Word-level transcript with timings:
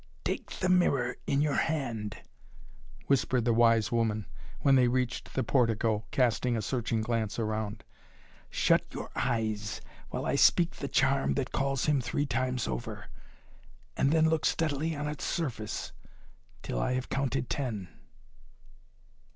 "Take 0.23 0.49
the 0.57 0.67
mirror 0.67 1.15
in 1.27 1.41
your 1.41 1.53
hand," 1.53 2.17
whispered 3.05 3.45
the 3.45 3.53
wise 3.53 3.91
woman, 3.91 4.25
when 4.61 4.73
they 4.73 4.87
reached 4.87 5.35
the 5.35 5.43
portico, 5.43 6.05
casting 6.09 6.57
a 6.57 6.61
searching 6.63 7.01
glance 7.01 7.37
around. 7.37 7.83
"Shut 8.49 8.83
your 8.89 9.11
eyes 9.15 9.79
while 10.09 10.25
I 10.25 10.33
speak 10.37 10.77
the 10.77 10.87
charm 10.87 11.35
that 11.35 11.51
calls 11.51 11.85
him 11.85 12.01
three 12.01 12.25
times 12.25 12.67
over, 12.67 13.11
and 13.95 14.11
then 14.11 14.27
look 14.27 14.43
steadily 14.43 14.95
on 14.95 15.07
its 15.07 15.23
surface 15.23 15.91
till 16.63 16.79
I 16.79 16.93
have 16.93 17.09
counted 17.09 17.47
ten." 17.47 17.87